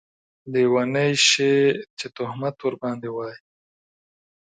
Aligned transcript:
لیونۍ 0.51 1.11
شې 1.27 1.53
چې 1.97 2.07
تهمت 2.17 2.55
ورباندې 2.61 3.09
واېې 3.11 3.37